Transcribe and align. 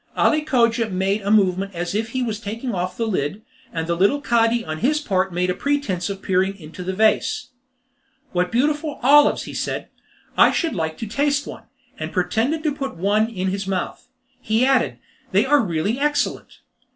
Ali 0.17 0.41
Cogia 0.41 0.89
made 0.89 1.21
a 1.21 1.29
movement 1.29 1.75
as 1.75 1.93
if 1.93 2.09
he 2.09 2.23
was 2.23 2.39
taking 2.39 2.73
off 2.73 2.97
the 2.97 3.05
lid, 3.05 3.43
and 3.71 3.85
the 3.85 3.93
little 3.93 4.19
Cadi 4.19 4.65
on 4.65 4.79
his 4.79 4.99
part 4.99 5.31
made 5.31 5.51
a 5.51 5.53
pretence 5.53 6.09
of 6.09 6.23
peering 6.23 6.57
into 6.57 6.81
a 6.81 6.91
vase. 6.91 7.49
"What 8.31 8.51
beautiful 8.51 8.99
olives!" 9.03 9.43
he 9.43 9.53
said, 9.53 9.89
"I 10.35 10.51
should 10.51 10.73
like 10.73 10.97
to 10.97 11.05
taste 11.05 11.45
one," 11.45 11.65
and 11.99 12.11
pretending 12.11 12.63
to 12.63 12.73
put 12.73 12.97
one 12.97 13.27
in 13.29 13.49
his 13.49 13.67
mouth, 13.67 14.07
he 14.41 14.65
added, 14.65 14.97
"they 15.33 15.45
are 15.45 15.61
really 15.61 15.99
excellent! 15.99 16.61